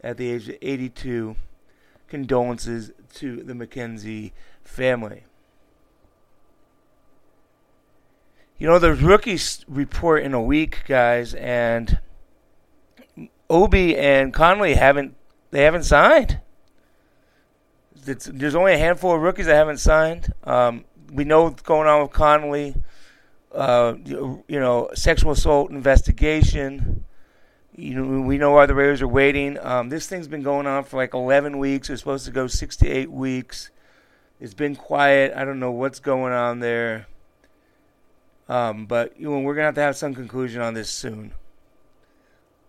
at 0.03 0.17
the 0.17 0.31
age 0.31 0.49
of 0.49 0.57
82. 0.63 1.37
Condolences 2.09 2.93
to 3.15 3.43
the 3.43 3.55
McKenzie 3.55 4.33
family. 4.63 5.25
You 8.59 8.69
know, 8.69 8.79
the 8.79 8.95
rookies 8.95 9.65
report 9.69 10.23
in 10.23 10.33
a 10.33 10.41
week, 10.41 10.85
guys, 10.87 11.35
and 11.35 11.99
Obi 13.51 13.97
and 13.97 14.33
Conley 14.33 14.75
haven't 14.75 15.17
they 15.51 15.63
haven't 15.63 15.85
signed. 15.85 16.41
It's, 18.07 18.27
there's 18.27 18.55
only 18.55 18.75
a 18.75 18.79
handful 18.79 19.15
of 19.15 19.23
rookies 19.23 19.47
that 19.47 19.55
haven't 19.55 19.79
signed. 19.79 20.33
Um, 20.45 20.85
we 21.13 21.25
know 21.25 21.45
what's 21.45 21.63
going 21.63 21.89
on 21.89 22.03
with 22.03 22.13
Conley. 22.13 22.75
Uh, 23.53 23.95
you 24.05 24.45
know, 24.49 24.91
sexual 24.95 25.31
assault 25.31 25.71
investigation. 25.71 27.05
You 27.77 27.95
know, 27.95 28.21
we 28.21 28.37
know 28.37 28.51
why 28.51 28.67
the 28.67 28.75
Raiders 28.75 29.01
are 29.01 29.09
waiting. 29.09 29.59
Um, 29.61 29.89
this 29.89 30.07
thing's 30.09 30.29
been 30.29 30.43
going 30.43 30.67
on 30.67 30.85
for 30.85 30.97
like 30.97 31.15
11 31.15 31.59
weeks. 31.59 31.89
It's 31.89 32.01
supposed 32.01 32.27
to 32.27 32.33
go 32.33 32.47
six 32.47 32.77
to 32.79 32.89
eight 32.89 33.11
weeks. 33.11 33.71
It's 34.41 34.55
been 34.55 34.75
quiet. 34.77 35.33
I 35.35 35.45
don't 35.45 35.61
know 35.61 35.71
what's 35.71 36.01
going 36.01 36.33
on 36.33 36.61
there. 36.61 37.07
Um, 38.49 38.87
but 38.87 39.19
you 39.19 39.31
know, 39.31 39.41
we're 39.41 39.55
gonna 39.55 39.67
have 39.67 39.75
to 39.77 39.81
have 39.81 39.97
some 39.97 40.15
conclusion 40.15 40.61
on 40.61 40.75
this 40.75 40.91
soon. 40.91 41.33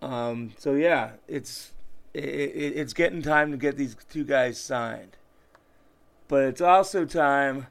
Um, 0.02 0.54
so 0.58 0.74
yeah, 0.74 1.12
it's 1.28 1.72
it, 2.14 2.24
it, 2.24 2.74
it's 2.78 2.94
getting 2.94 3.22
time 3.22 3.52
to 3.52 3.58
get 3.58 3.78
these 3.78 3.96
two 4.10 4.24
guys 4.24 4.58
signed, 4.58 5.18
but 6.28 6.44
it's 6.44 6.62
also 6.62 7.06
time 7.06 7.68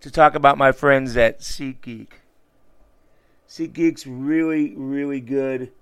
to 0.00 0.10
talk 0.10 0.34
about 0.34 0.58
my 0.58 0.72
friends 0.72 1.16
at 1.16 1.40
SeatGeek. 1.40 2.08
SeatGeek's 3.48 4.06
really, 4.06 4.74
really 4.76 5.20
good. 5.20 5.72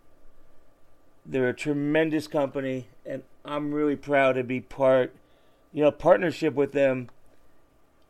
They're 1.26 1.50
a 1.50 1.55
tremendous 1.55 2.26
company, 2.26 2.88
and 3.05 3.23
I'm 3.45 3.73
really 3.73 3.97
proud 3.97 4.33
to 4.33 4.45
be 4.45 4.61
part, 4.61 5.14
you 5.73 5.83
know, 5.85 5.90
partnership 5.90 6.55
with 6.55 6.73
them, 6.73 7.11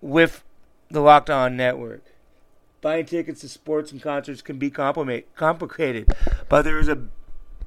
with 0.00 0.45
the 0.90 1.00
Locked 1.00 1.30
On 1.30 1.57
Network. 1.57 2.02
Buying 2.80 3.07
tickets 3.07 3.40
to 3.40 3.49
sports 3.49 3.92
and 3.92 4.00
concerts 4.00 4.40
can 4.40 4.59
be 4.59 4.71
complicated, 4.71 6.14
but 6.49 6.62
there 6.62 6.78
is 6.78 6.88
a 6.88 7.09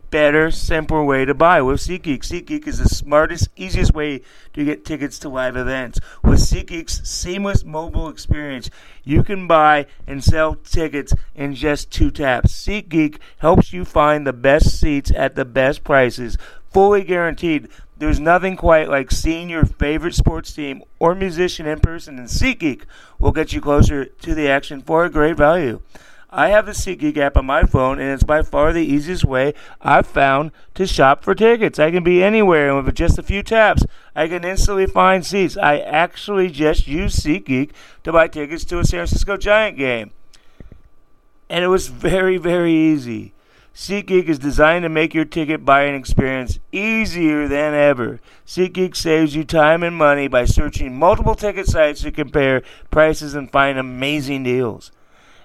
better, 0.09 0.51
simpler 0.51 1.03
way 1.03 1.25
to 1.25 1.33
buy 1.33 1.61
with 1.61 1.79
SeatGeek. 1.79 2.19
SeatGeek 2.19 2.67
is 2.67 2.79
the 2.79 2.89
smartest, 2.89 3.49
easiest 3.55 3.93
way 3.93 4.21
to 4.53 4.65
get 4.65 4.85
tickets 4.85 5.17
to 5.19 5.29
live 5.29 5.55
events. 5.55 5.99
With 6.23 6.39
SeatGeek's 6.39 7.07
seamless 7.09 7.63
mobile 7.63 8.09
experience, 8.09 8.69
you 9.03 9.23
can 9.23 9.47
buy 9.47 9.85
and 10.05 10.23
sell 10.23 10.55
tickets 10.55 11.13
in 11.33 11.55
just 11.55 11.91
two 11.91 12.11
taps. 12.11 12.51
SeatGeek 12.53 13.19
helps 13.39 13.73
you 13.73 13.85
find 13.85 14.27
the 14.27 14.33
best 14.33 14.79
seats 14.79 15.11
at 15.15 15.35
the 15.35 15.45
best 15.45 15.83
prices, 15.83 16.37
fully 16.69 17.03
guaranteed. 17.03 17.69
There's 18.01 18.19
nothing 18.19 18.55
quite 18.55 18.89
like 18.89 19.11
seeing 19.11 19.47
your 19.47 19.63
favorite 19.63 20.15
sports 20.15 20.51
team 20.51 20.81
or 20.97 21.13
musician 21.13 21.67
in 21.67 21.81
person, 21.81 22.17
and 22.17 22.27
SeatGeek 22.27 22.85
will 23.19 23.31
get 23.31 23.53
you 23.53 23.61
closer 23.61 24.05
to 24.05 24.33
the 24.33 24.49
action 24.49 24.81
for 24.81 25.05
a 25.05 25.09
great 25.11 25.37
value. 25.37 25.81
I 26.31 26.47
have 26.47 26.65
the 26.65 26.71
SeatGeek 26.71 27.15
app 27.17 27.37
on 27.37 27.45
my 27.45 27.61
phone, 27.61 27.99
and 27.99 28.09
it's 28.09 28.23
by 28.23 28.41
far 28.41 28.73
the 28.73 28.83
easiest 28.83 29.23
way 29.23 29.53
I've 29.83 30.07
found 30.07 30.51
to 30.73 30.87
shop 30.87 31.23
for 31.23 31.35
tickets. 31.35 31.77
I 31.77 31.91
can 31.91 32.03
be 32.03 32.23
anywhere, 32.23 32.75
and 32.75 32.83
with 32.83 32.95
just 32.95 33.19
a 33.19 33.21
few 33.21 33.43
taps, 33.43 33.83
I 34.15 34.27
can 34.27 34.43
instantly 34.43 34.87
find 34.87 35.23
seats. 35.23 35.55
I 35.55 35.77
actually 35.77 36.49
just 36.49 36.87
used 36.87 37.23
SeatGeek 37.23 37.69
to 38.03 38.11
buy 38.11 38.29
tickets 38.29 38.65
to 38.65 38.79
a 38.79 38.83
San 38.83 39.05
Francisco 39.05 39.37
Giant 39.37 39.77
game, 39.77 40.09
and 41.51 41.63
it 41.63 41.67
was 41.67 41.89
very, 41.89 42.37
very 42.37 42.73
easy. 42.73 43.33
SeatGeek 43.73 44.27
is 44.27 44.37
designed 44.37 44.83
to 44.83 44.89
make 44.89 45.13
your 45.13 45.23
ticket 45.23 45.63
buying 45.63 45.95
experience 45.95 46.59
easier 46.73 47.47
than 47.47 47.73
ever. 47.73 48.19
SeatGeek 48.45 48.95
saves 48.95 49.33
you 49.33 49.45
time 49.45 49.81
and 49.81 49.95
money 49.95 50.27
by 50.27 50.43
searching 50.43 50.99
multiple 50.99 51.35
ticket 51.35 51.67
sites 51.67 52.01
to 52.01 52.11
compare 52.11 52.63
prices 52.89 53.33
and 53.33 53.49
find 53.49 53.79
amazing 53.79 54.43
deals. 54.43 54.91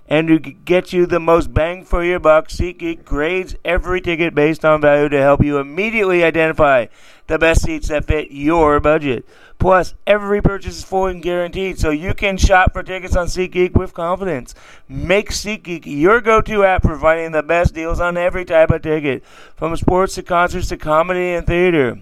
And 0.09 0.29
to 0.29 0.39
get 0.39 0.93
you 0.93 1.07
the 1.07 1.19
most 1.19 1.53
bang 1.53 1.85
for 1.85 2.05
your 2.05 2.21
buck, 2.21 2.49
SeatGeek 2.49 3.05
grades 3.05 3.57
every 3.65 4.01
ticket 4.01 4.35
based 4.35 4.65
on 4.65 4.81
value 4.81 5.09
to 5.09 5.21
help 5.21 5.43
you 5.43 5.59
immediately 5.59 6.23
identify 6.23 6.87
the 7.27 7.39
best 7.39 7.63
seats 7.63 7.89
that 7.89 8.05
fit 8.05 8.31
your 8.31 8.79
budget. 8.79 9.27
Plus, 9.59 9.95
every 10.07 10.41
purchase 10.41 10.79
is 10.79 10.85
full 10.85 11.07
and 11.07 11.23
guaranteed, 11.23 11.79
so 11.79 11.91
you 11.91 12.15
can 12.15 12.37
shop 12.37 12.73
for 12.73 12.85
tickets 12.85 13.17
on 13.17 13.27
SeatGeek 13.27 13.73
with 13.73 13.95
confidence. 13.95 14.55
Make 14.89 15.31
SeatGeek 15.31 15.87
your 15.87 16.21
go-to 16.21 16.63
app 16.63 16.83
for 16.83 16.97
finding 16.97 17.33
the 17.33 17.43
best 17.43 17.75
deals 17.75 17.99
on 17.99 18.17
every 18.17 18.45
type 18.45 18.71
of 18.71 18.83
ticket, 18.83 19.25
from 19.57 19.75
sports 19.77 20.15
to 20.15 20.23
concerts 20.23 20.69
to 20.69 20.77
comedy 20.77 21.33
and 21.33 21.47
theater. 21.47 21.99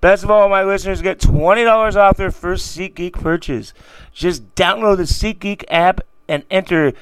Best 0.00 0.22
of 0.22 0.30
all, 0.30 0.48
my 0.48 0.62
listeners 0.62 1.02
get 1.02 1.18
$20 1.18 1.96
off 1.96 2.16
their 2.16 2.30
first 2.30 2.76
SeatGeek 2.76 3.14
purchase. 3.14 3.74
Just 4.12 4.54
download 4.54 4.98
the 4.98 5.04
SeatGeek 5.04 5.64
app 5.68 6.02
and 6.28 6.44
enter 6.50 6.92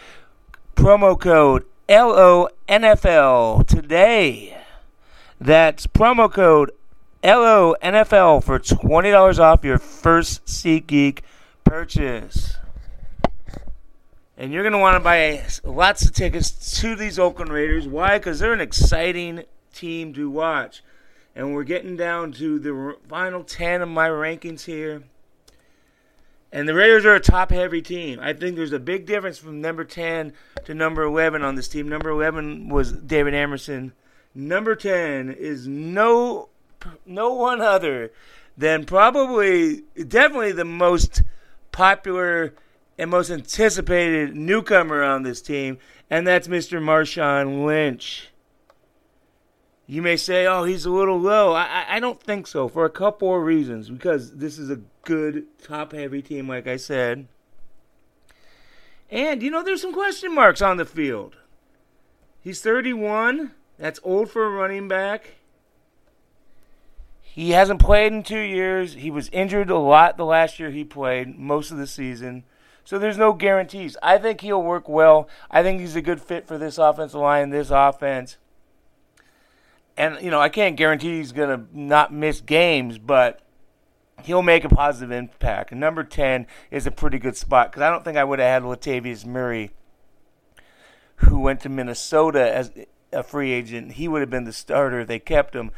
promo 0.76 1.18
code 1.18 1.64
LONFL 1.88 3.66
today. 3.66 4.56
That's 5.40 5.86
promo 5.86 6.32
code 6.32 6.70
LONFL 7.22 8.42
for 8.42 8.58
$20 8.58 9.38
off 9.38 9.64
your 9.64 9.78
first 9.78 10.44
SeatGeek 10.46 11.20
purchase. 11.64 12.56
And 14.36 14.52
you're 14.52 14.62
going 14.62 14.72
to 14.72 14.78
want 14.78 14.96
to 14.96 15.00
buy 15.00 15.44
lots 15.62 16.04
of 16.04 16.12
tickets 16.12 16.80
to 16.80 16.96
these 16.96 17.18
Oakland 17.18 17.52
Raiders. 17.52 17.86
Why? 17.86 18.18
Because 18.18 18.40
they're 18.40 18.52
an 18.52 18.60
exciting 18.60 19.44
team 19.72 20.12
to 20.14 20.30
watch. 20.30 20.82
And 21.36 21.54
we're 21.54 21.64
getting 21.64 21.96
down 21.96 22.32
to 22.32 22.58
the 22.58 22.96
final 23.08 23.44
10 23.44 23.82
of 23.82 23.88
my 23.88 24.08
rankings 24.08 24.64
here. 24.64 25.04
And 26.52 26.68
the 26.68 26.74
Raiders 26.74 27.06
are 27.06 27.14
a 27.14 27.20
top 27.20 27.50
heavy 27.50 27.80
team. 27.80 28.20
I 28.20 28.34
think 28.34 28.56
there's 28.56 28.72
a 28.72 28.78
big 28.78 29.06
difference 29.06 29.38
from 29.38 29.60
number 29.60 29.84
10 29.84 30.34
to 30.64 30.74
number 30.74 31.02
11 31.02 31.42
on 31.42 31.54
this 31.54 31.68
team. 31.68 31.88
Number 31.88 32.10
11 32.10 32.68
was 32.68 32.92
David 32.92 33.34
Amerson. 33.34 33.92
Number 34.34 34.74
10 34.74 35.30
is 35.30 35.66
no 35.66 36.48
no 37.06 37.32
one 37.32 37.60
other 37.60 38.10
than 38.56 38.84
probably, 38.84 39.82
definitely 40.08 40.52
the 40.52 40.64
most 40.64 41.22
popular 41.70 42.54
and 42.98 43.10
most 43.10 43.30
anticipated 43.30 44.36
newcomer 44.36 45.02
on 45.02 45.22
this 45.22 45.40
team, 45.40 45.78
and 46.10 46.26
that's 46.26 46.48
Mr. 46.48 46.80
Marshawn 46.80 47.64
Lynch. 47.64 48.31
You 49.92 50.00
may 50.00 50.16
say, 50.16 50.46
oh, 50.46 50.64
he's 50.64 50.86
a 50.86 50.90
little 50.90 51.20
low. 51.20 51.52
I, 51.52 51.84
I 51.86 52.00
don't 52.00 52.18
think 52.18 52.46
so 52.46 52.66
for 52.66 52.86
a 52.86 52.90
couple 52.90 53.36
of 53.36 53.42
reasons. 53.42 53.90
Because 53.90 54.34
this 54.34 54.58
is 54.58 54.70
a 54.70 54.80
good, 55.02 55.44
top 55.62 55.92
heavy 55.92 56.22
team, 56.22 56.48
like 56.48 56.66
I 56.66 56.78
said. 56.78 57.28
And, 59.10 59.42
you 59.42 59.50
know, 59.50 59.62
there's 59.62 59.82
some 59.82 59.92
question 59.92 60.34
marks 60.34 60.62
on 60.62 60.78
the 60.78 60.86
field. 60.86 61.36
He's 62.40 62.62
31. 62.62 63.50
That's 63.76 64.00
old 64.02 64.30
for 64.30 64.46
a 64.46 64.48
running 64.48 64.88
back. 64.88 65.34
He 67.20 67.50
hasn't 67.50 67.82
played 67.82 68.14
in 68.14 68.22
two 68.22 68.38
years. 68.38 68.94
He 68.94 69.10
was 69.10 69.28
injured 69.28 69.68
a 69.68 69.76
lot 69.76 70.16
the 70.16 70.24
last 70.24 70.58
year 70.58 70.70
he 70.70 70.84
played, 70.84 71.38
most 71.38 71.70
of 71.70 71.76
the 71.76 71.86
season. 71.86 72.44
So 72.82 72.98
there's 72.98 73.18
no 73.18 73.34
guarantees. 73.34 73.98
I 74.02 74.16
think 74.16 74.40
he'll 74.40 74.62
work 74.62 74.88
well. 74.88 75.28
I 75.50 75.62
think 75.62 75.80
he's 75.80 75.96
a 75.96 76.00
good 76.00 76.22
fit 76.22 76.46
for 76.46 76.56
this 76.56 76.78
offensive 76.78 77.20
line, 77.20 77.50
this 77.50 77.68
offense. 77.70 78.38
And, 79.96 80.22
you 80.22 80.30
know, 80.30 80.40
I 80.40 80.48
can't 80.48 80.76
guarantee 80.76 81.18
he's 81.18 81.32
to 81.32 81.66
not 81.72 82.12
miss 82.12 82.40
games, 82.40 82.98
but 82.98 83.40
he'll 84.22 84.42
make 84.42 84.64
a 84.64 84.68
positive 84.68 85.12
impact. 85.12 85.70
And 85.70 85.80
number 85.80 86.04
10 86.04 86.46
is 86.70 86.86
a 86.86 86.90
pretty 86.90 87.18
good 87.18 87.36
spot 87.36 87.70
because 87.70 87.82
I 87.82 87.90
don't 87.90 88.04
think 88.04 88.16
I 88.16 88.24
would 88.24 88.38
have 88.38 88.62
had 88.62 88.68
Latavius 88.68 89.26
Murray, 89.26 89.70
who 91.16 91.40
went 91.40 91.60
to 91.60 91.68
Minnesota 91.68 92.54
as 92.54 92.70
a 93.12 93.22
free 93.22 93.52
agent. 93.52 93.92
He 93.92 94.08
would 94.08 94.20
have 94.20 94.30
been 94.30 94.44
the 94.44 94.52
starter. 94.52 95.04
They 95.04 95.18
kept 95.18 95.54
him. 95.54 95.70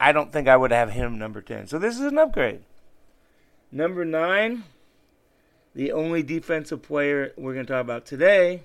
I 0.00 0.12
don't 0.12 0.32
think 0.32 0.48
I 0.48 0.56
would 0.56 0.70
have 0.70 0.90
him 0.90 1.18
number 1.18 1.42
10. 1.42 1.66
So 1.66 1.78
this 1.78 1.94
is 1.96 2.06
an 2.06 2.18
upgrade. 2.18 2.62
Number 3.70 4.04
9, 4.04 4.64
the 5.74 5.92
only 5.92 6.22
defensive 6.22 6.82
player 6.82 7.32
we're 7.36 7.52
going 7.52 7.66
to 7.66 7.72
talk 7.72 7.82
about 7.82 8.06
today, 8.06 8.62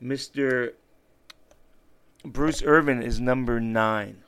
Mr. 0.00 0.74
Bruce 2.24 2.62
Irvin 2.62 3.02
is 3.02 3.20
number 3.20 3.60
9. 3.60 4.22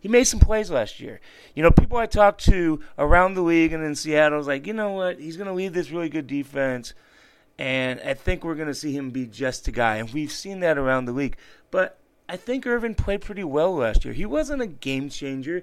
He 0.00 0.08
made 0.08 0.24
some 0.24 0.40
plays 0.40 0.70
last 0.70 0.98
year. 0.98 1.20
You 1.54 1.62
know, 1.62 1.70
people 1.70 1.96
I 1.96 2.06
talked 2.06 2.44
to 2.46 2.80
around 2.98 3.34
the 3.34 3.42
league 3.42 3.72
and 3.72 3.84
in 3.84 3.94
Seattle 3.94 4.38
was 4.38 4.48
like, 4.48 4.66
you 4.66 4.72
know 4.72 4.90
what? 4.90 5.20
He's 5.20 5.36
going 5.36 5.46
to 5.46 5.52
lead 5.52 5.74
this 5.74 5.92
really 5.92 6.08
good 6.08 6.26
defense. 6.26 6.92
And 7.56 8.00
I 8.00 8.14
think 8.14 8.42
we're 8.42 8.56
going 8.56 8.66
to 8.66 8.74
see 8.74 8.96
him 8.96 9.10
be 9.10 9.26
just 9.26 9.68
a 9.68 9.70
guy. 9.70 9.96
And 9.96 10.10
we've 10.12 10.32
seen 10.32 10.58
that 10.60 10.76
around 10.76 11.04
the 11.04 11.12
league. 11.12 11.36
But 11.70 11.98
I 12.28 12.36
think 12.36 12.66
Irvin 12.66 12.96
played 12.96 13.20
pretty 13.20 13.44
well 13.44 13.76
last 13.76 14.04
year. 14.04 14.12
He 14.12 14.26
wasn't 14.26 14.62
a 14.62 14.66
game 14.66 15.08
changer. 15.08 15.62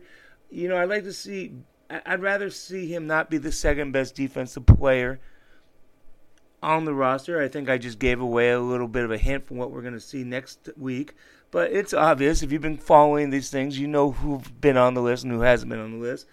You 0.50 0.70
know, 0.70 0.78
I'd 0.78 0.90
like 0.90 1.04
to 1.04 1.14
see. 1.14 1.52
I'd 1.90 2.22
rather 2.22 2.50
see 2.50 2.94
him 2.94 3.08
not 3.08 3.30
be 3.30 3.40
the 3.40 3.52
second 3.52 3.92
best 3.92 4.16
defensive 4.16 4.66
player 4.66 5.20
on 6.62 6.86
the 6.86 6.94
roster. 6.94 7.42
I 7.42 7.48
think 7.48 7.70
I 7.70 7.78
just 7.78 8.00
gave 8.00 8.22
away 8.22 8.52
a 8.52 8.60
little 8.60 8.88
bit 8.88 9.04
of 9.04 9.12
a 9.12 9.18
hint 9.18 9.48
from 9.48 9.58
what 9.58 9.72
we're 9.72 9.82
going 9.82 9.96
to 9.96 10.00
see 10.00 10.24
next 10.24 10.70
week. 10.78 11.16
But 11.52 11.72
it's 11.72 11.94
obvious 11.94 12.44
if 12.44 12.52
you've 12.52 12.62
been 12.62 12.78
following 12.78 13.30
these 13.30 13.50
things, 13.50 13.80
you 13.80 13.88
know 13.88 14.12
who's 14.12 14.48
been 14.48 14.78
on 14.78 14.94
the 14.94 15.02
list 15.02 15.24
and 15.24 15.34
who 15.34 15.42
hasn't 15.42 15.70
been 15.70 15.80
on 15.80 15.94
the 15.94 15.98
list. 15.98 16.28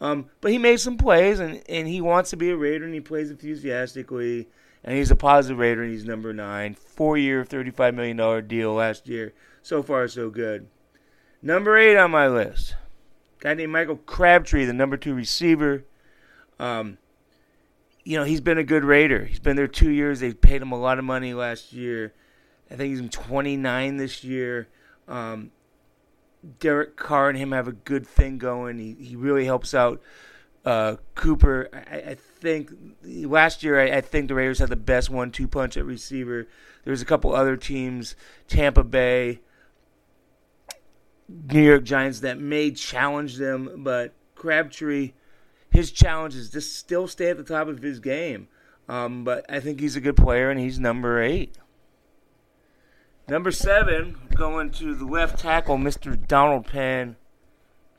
Um, 0.00 0.26
but 0.40 0.50
he 0.50 0.58
made 0.58 0.80
some 0.80 0.96
plays, 0.96 1.40
and, 1.40 1.62
and 1.68 1.86
he 1.86 2.00
wants 2.00 2.30
to 2.30 2.36
be 2.36 2.50
a 2.50 2.56
Raider, 2.56 2.84
and 2.84 2.94
he 2.94 3.00
plays 3.00 3.30
enthusiastically, 3.30 4.48
and 4.82 4.96
he's 4.96 5.10
a 5.10 5.16
positive 5.16 5.58
Raider, 5.58 5.82
and 5.82 5.92
he's 5.92 6.04
number 6.04 6.32
nine. 6.32 6.74
Four 6.74 7.18
year, 7.18 7.44
$35 7.44 7.94
million 7.94 8.46
deal 8.46 8.72
last 8.74 9.08
year. 9.08 9.34
So 9.62 9.82
far, 9.82 10.08
so 10.08 10.30
good. 10.30 10.68
Number 11.42 11.76
eight 11.76 11.96
on 11.96 12.10
my 12.10 12.28
list. 12.28 12.74
Guy 13.40 13.54
named 13.54 13.72
Michael 13.72 13.96
Crabtree, 13.96 14.66
the 14.66 14.72
number 14.72 14.96
two 14.96 15.14
receiver. 15.14 15.84
Um, 16.58 16.98
you 18.04 18.18
know, 18.18 18.24
he's 18.24 18.40
been 18.40 18.58
a 18.58 18.64
good 18.64 18.84
Raider. 18.84 19.24
He's 19.24 19.40
been 19.40 19.56
there 19.56 19.68
two 19.68 19.90
years. 19.90 20.20
They 20.20 20.32
paid 20.32 20.60
him 20.62 20.72
a 20.72 20.78
lot 20.78 20.98
of 20.98 21.04
money 21.04 21.32
last 21.32 21.72
year. 21.72 22.12
I 22.70 22.76
think 22.76 22.98
he's 22.98 23.10
29 23.10 23.96
this 23.96 24.22
year. 24.22 24.68
Um, 25.08 25.50
Derek 26.58 26.96
Carr 26.96 27.28
and 27.28 27.38
him 27.38 27.52
have 27.52 27.68
a 27.68 27.72
good 27.72 28.06
thing 28.06 28.38
going. 28.38 28.78
He 28.78 28.94
he 28.94 29.16
really 29.16 29.44
helps 29.44 29.74
out 29.74 30.00
uh, 30.64 30.96
Cooper. 31.14 31.68
I, 31.72 31.96
I, 31.96 32.14
think 32.14 32.70
last 33.02 33.62
year 33.62 33.80
I, 33.80 33.98
I, 33.98 34.00
think 34.00 34.28
the 34.28 34.34
Raiders 34.34 34.58
had 34.58 34.68
the 34.68 34.76
best 34.76 35.10
one-two 35.10 35.48
punch 35.48 35.76
at 35.76 35.84
receiver. 35.84 36.48
There's 36.84 37.02
a 37.02 37.06
couple 37.06 37.34
other 37.34 37.56
teams, 37.56 38.14
Tampa 38.48 38.84
Bay, 38.84 39.40
New 41.28 41.62
York 41.62 41.84
Giants, 41.84 42.20
that 42.20 42.38
may 42.38 42.70
challenge 42.70 43.36
them, 43.36 43.82
but 43.84 44.14
Crabtree, 44.34 45.12
his 45.70 45.92
challenge 45.92 46.34
is 46.34 46.50
to 46.50 46.60
still 46.60 47.06
stay 47.06 47.30
at 47.30 47.36
the 47.36 47.44
top 47.44 47.68
of 47.68 47.82
his 47.82 48.00
game. 48.00 48.48
Um, 48.88 49.24
but 49.24 49.44
I 49.48 49.60
think 49.60 49.80
he's 49.80 49.96
a 49.96 50.00
good 50.00 50.16
player, 50.16 50.50
and 50.50 50.58
he's 50.58 50.78
number 50.78 51.22
eight. 51.22 51.56
Number 53.30 53.52
seven, 53.52 54.16
going 54.34 54.70
to 54.72 54.92
the 54.92 55.04
left 55.04 55.38
tackle, 55.38 55.78
Mr. 55.78 56.18
Donald 56.26 56.66
Penn. 56.66 57.14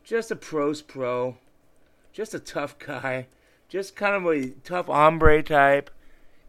Just 0.04 0.30
a 0.30 0.36
pro's 0.36 0.82
pro. 0.82 1.38
Just 2.12 2.34
a 2.34 2.40
tough 2.40 2.78
guy. 2.78 3.28
Just 3.70 3.96
kind 3.96 4.14
of 4.14 4.26
a 4.26 4.50
tough 4.66 4.88
hombre 4.88 5.42
type. 5.42 5.90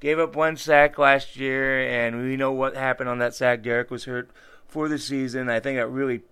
Gave 0.01 0.19
up 0.19 0.35
one 0.35 0.57
sack 0.57 0.99
last 0.99 1.37
year, 1.37 1.81
and 1.89 2.23
we 2.23 2.37
know 2.37 2.51
what 2.51 2.75
happened 2.75 3.09
on 3.09 3.21
that 3.21 3.37
sack. 3.37 3.63
Derek 3.63 3.89
was 3.89 4.07
hurt 4.07 4.33
for 4.67 4.89
the 4.89 4.99
season. 4.99 5.49
I 5.49 5.61
think 5.61 5.79
that 5.79 5.87
really, 5.87 6.23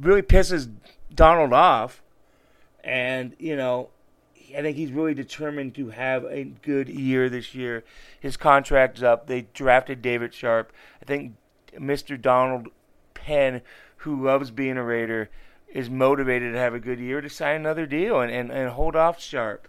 really 0.00 0.22
pisses 0.22 0.72
Donald 1.14 1.52
off. 1.52 2.00
And, 2.82 3.36
you 3.38 3.54
know, 3.54 3.90
I 4.56 4.62
think 4.62 4.78
he's 4.78 4.92
really 4.92 5.12
determined 5.12 5.74
to 5.74 5.90
have 5.90 6.24
a 6.24 6.44
good 6.44 6.88
year 6.88 7.28
this 7.28 7.54
year. 7.54 7.84
His 8.18 8.38
contract's 8.38 9.02
up. 9.02 9.26
They 9.26 9.42
drafted 9.52 10.00
David 10.00 10.32
Sharpe. 10.32 10.72
I 11.02 11.04
think 11.04 11.34
Mr. 11.78 12.20
Donald 12.20 12.68
Penn, 13.14 13.62
who 13.98 14.22
loves 14.22 14.50
being 14.50 14.76
a 14.76 14.84
Raider, 14.84 15.30
is 15.68 15.88
motivated 15.88 16.52
to 16.52 16.58
have 16.58 16.74
a 16.74 16.80
good 16.80 17.00
year 17.00 17.20
to 17.20 17.28
sign 17.28 17.56
another 17.56 17.86
deal 17.86 18.20
and, 18.20 18.30
and, 18.30 18.50
and 18.50 18.70
hold 18.70 18.94
off 18.94 19.20
Sharpe. 19.20 19.68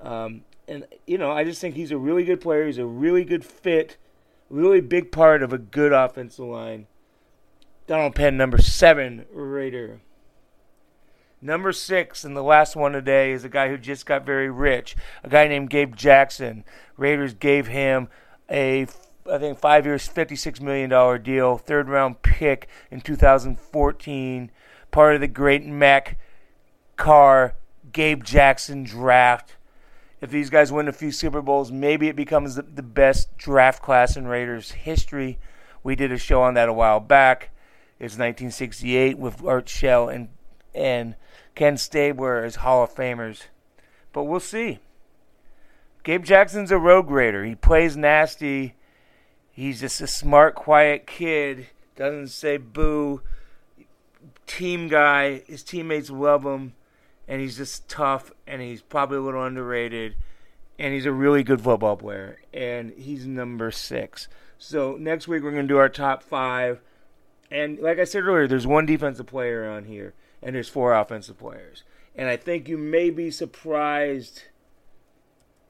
Um, 0.00 0.42
and, 0.66 0.86
you 1.06 1.16
know, 1.16 1.30
I 1.30 1.44
just 1.44 1.60
think 1.60 1.74
he's 1.74 1.90
a 1.90 1.98
really 1.98 2.24
good 2.24 2.40
player. 2.40 2.66
He's 2.66 2.78
a 2.78 2.86
really 2.86 3.24
good 3.24 3.44
fit, 3.44 3.96
really 4.50 4.80
big 4.80 5.10
part 5.10 5.42
of 5.42 5.52
a 5.52 5.58
good 5.58 5.92
offensive 5.92 6.44
line. 6.44 6.86
Donald 7.86 8.14
Penn, 8.14 8.36
number 8.36 8.58
seven 8.58 9.24
Raider. 9.32 10.00
Number 11.40 11.72
six, 11.72 12.24
and 12.24 12.36
the 12.36 12.42
last 12.42 12.76
one 12.76 12.92
today, 12.92 13.30
is 13.30 13.44
a 13.44 13.48
guy 13.48 13.68
who 13.68 13.78
just 13.78 14.04
got 14.04 14.26
very 14.26 14.50
rich. 14.50 14.96
A 15.22 15.28
guy 15.28 15.46
named 15.46 15.70
Gabe 15.70 15.94
Jackson. 15.94 16.64
Raiders 16.96 17.32
gave 17.32 17.68
him 17.68 18.08
a 18.50 18.86
I 19.30 19.38
think 19.38 19.58
five 19.58 19.84
years, 19.84 20.08
$56 20.08 20.60
million 20.60 21.22
deal, 21.22 21.58
third 21.58 21.88
round 21.88 22.22
pick 22.22 22.68
in 22.90 23.00
2014, 23.00 24.50
part 24.90 25.14
of 25.14 25.20
the 25.20 25.28
great 25.28 25.64
Mack 25.66 26.18
Carr, 26.96 27.54
Gabe 27.92 28.24
Jackson 28.24 28.84
draft. 28.84 29.56
If 30.20 30.30
these 30.30 30.50
guys 30.50 30.72
win 30.72 30.88
a 30.88 30.92
few 30.92 31.12
Super 31.12 31.42
Bowls, 31.42 31.70
maybe 31.70 32.08
it 32.08 32.16
becomes 32.16 32.56
the, 32.56 32.62
the 32.62 32.82
best 32.82 33.36
draft 33.36 33.82
class 33.82 34.16
in 34.16 34.26
Raiders 34.26 34.72
history. 34.72 35.38
We 35.82 35.94
did 35.94 36.10
a 36.10 36.18
show 36.18 36.42
on 36.42 36.54
that 36.54 36.68
a 36.68 36.72
while 36.72 37.00
back. 37.00 37.50
It's 38.00 38.14
1968 38.14 39.18
with 39.18 39.44
Art 39.44 39.68
Shell 39.68 40.08
and 40.08 40.28
and 40.74 41.16
Ken 41.54 41.76
Stabler 41.76 42.44
as 42.44 42.56
Hall 42.56 42.84
of 42.84 42.94
Famers. 42.94 43.44
But 44.12 44.24
we'll 44.24 44.40
see. 44.40 44.78
Gabe 46.04 46.24
Jackson's 46.24 46.70
a 46.70 46.78
road 46.78 47.06
grader. 47.06 47.44
He 47.44 47.54
plays 47.54 47.96
nasty. 47.96 48.74
He's 49.58 49.80
just 49.80 50.00
a 50.00 50.06
smart, 50.06 50.54
quiet 50.54 51.04
kid. 51.04 51.66
Doesn't 51.96 52.28
say 52.28 52.58
boo. 52.58 53.22
Team 54.46 54.86
guy. 54.86 55.40
His 55.48 55.64
teammates 55.64 56.10
love 56.10 56.44
him, 56.44 56.74
and 57.26 57.40
he's 57.40 57.56
just 57.56 57.88
tough. 57.88 58.30
And 58.46 58.62
he's 58.62 58.82
probably 58.82 59.16
a 59.16 59.20
little 59.20 59.42
underrated. 59.42 60.14
And 60.78 60.94
he's 60.94 61.06
a 61.06 61.12
really 61.12 61.42
good 61.42 61.60
football 61.60 61.96
player. 61.96 62.38
And 62.54 62.92
he's 62.92 63.26
number 63.26 63.72
six. 63.72 64.28
So 64.58 64.96
next 64.96 65.26
week 65.26 65.42
we're 65.42 65.50
gonna 65.50 65.64
do 65.64 65.78
our 65.78 65.88
top 65.88 66.22
five. 66.22 66.80
And 67.50 67.80
like 67.80 67.98
I 67.98 68.04
said 68.04 68.22
earlier, 68.22 68.46
there's 68.46 68.64
one 68.64 68.86
defensive 68.86 69.26
player 69.26 69.68
on 69.68 69.86
here, 69.86 70.14
and 70.40 70.54
there's 70.54 70.68
four 70.68 70.94
offensive 70.94 71.36
players. 71.36 71.82
And 72.14 72.28
I 72.28 72.36
think 72.36 72.68
you 72.68 72.78
may 72.78 73.10
be 73.10 73.32
surprised 73.32 74.44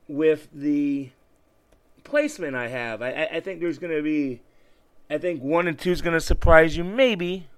with 0.06 0.48
the 0.52 1.12
placement 2.08 2.56
I 2.56 2.68
have. 2.68 3.02
I, 3.02 3.28
I 3.32 3.40
think 3.40 3.60
there's 3.60 3.78
going 3.78 3.94
to 3.94 4.02
be, 4.02 4.40
I 5.10 5.18
think 5.18 5.42
one 5.42 5.68
and 5.68 5.78
two 5.78 5.90
is 5.90 6.02
going 6.02 6.14
to 6.14 6.20
surprise 6.20 6.76
you, 6.76 6.84
maybe, 6.84 7.48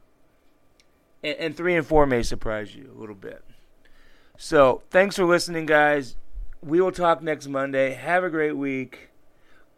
and, 1.22 1.36
and 1.38 1.56
three 1.56 1.74
and 1.76 1.86
four 1.86 2.06
may 2.06 2.22
surprise 2.22 2.74
you 2.74 2.92
a 2.94 2.98
little 2.98 3.14
bit. 3.14 3.44
So 4.36 4.82
thanks 4.90 5.16
for 5.16 5.24
listening, 5.24 5.66
guys. 5.66 6.16
We 6.62 6.80
will 6.80 6.92
talk 6.92 7.22
next 7.22 7.46
Monday. 7.46 7.92
Have 7.92 8.24
a 8.24 8.30
great 8.30 8.56
week. 8.56 9.10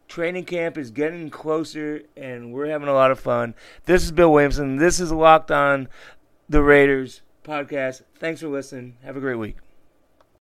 Training 0.09 0.45
camp 0.45 0.77
is 0.77 0.91
getting 0.91 1.31
closer, 1.31 2.03
and 2.17 2.53
we're 2.53 2.67
having 2.67 2.89
a 2.89 2.93
lot 2.93 3.11
of 3.11 3.19
fun. 3.19 3.55
This 3.87 4.03
is 4.03 4.13
Bill 4.13 4.33
Williamson. 4.33 4.77
This 4.77 5.01
is 5.01 5.11
Locked 5.11 5.51
On 5.51 5.89
the 6.49 6.63
Raiders 6.63 7.23
podcast. 7.45 8.03
Thanks 8.17 8.41
for 8.41 8.49
listening. 8.49 8.97
Have 9.05 9.17
a 9.17 9.21
great 9.21 9.37
week. 9.37 9.57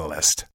Catalyst. 0.00 0.46